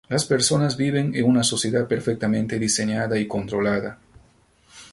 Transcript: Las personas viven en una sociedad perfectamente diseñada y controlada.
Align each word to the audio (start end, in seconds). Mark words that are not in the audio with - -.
Las 0.09 0.25
personas 0.25 0.77
viven 0.77 1.13
en 1.13 1.25
una 1.25 1.43
sociedad 1.43 1.87
perfectamente 1.87 2.57
diseñada 2.57 3.19
y 3.19 3.27
controlada. 3.27 3.99